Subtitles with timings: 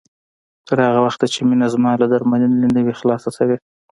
[0.67, 3.57] تر هغه وخته چې مينه زما له درملنې نه وي خلاصه شوې